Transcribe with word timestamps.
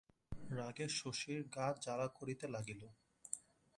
রাগে 0.57 0.87
শশীর 0.91 1.39
গা 1.55 1.67
জ্বালা 1.83 2.07
করিতে 2.17 2.45
লাগিল। 2.47 2.81